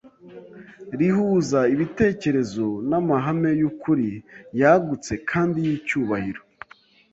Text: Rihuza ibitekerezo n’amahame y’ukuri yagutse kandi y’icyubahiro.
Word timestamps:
Rihuza 0.99 1.59
ibitekerezo 1.73 2.67
n’amahame 2.89 3.51
y’ukuri 3.61 4.09
yagutse 4.59 5.13
kandi 5.29 5.57
y’icyubahiro. 5.67 6.41